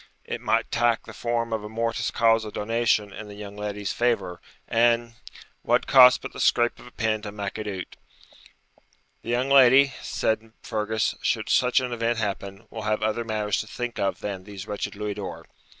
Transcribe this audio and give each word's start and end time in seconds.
It 0.25 0.41
might 0.41 0.71
tak 0.71 1.03
the 1.05 1.13
form 1.13 1.53
of 1.53 1.63
a 1.63 1.69
mortis 1.69 2.09
causa 2.09 2.51
donation 2.51 3.13
in 3.13 3.27
the 3.27 3.35
young 3.35 3.55
leddie's 3.55 3.93
favour, 3.93 4.41
and 4.67 5.13
wad 5.63 5.85
cost 5.85 6.23
but 6.23 6.33
the 6.33 6.39
scrape 6.39 6.79
of 6.79 6.87
a 6.87 6.91
pen 6.91 7.21
to 7.21 7.31
mak 7.31 7.59
it 7.59 7.67
out.' 7.67 7.95
'The 9.21 9.29
young 9.29 9.49
lady,' 9.51 9.93
said 10.01 10.53
Fergus, 10.63 11.13
'should 11.21 11.49
such 11.51 11.79
an 11.79 11.93
event 11.93 12.17
happen, 12.17 12.65
will 12.71 12.81
have 12.81 13.03
other 13.03 13.23
matters 13.23 13.57
to 13.59 13.67
think 13.67 13.99
of 13.99 14.21
than 14.21 14.43
these 14.43 14.65
wretched 14.67 14.95
louis 14.95 15.13
d'or.' 15.13 15.45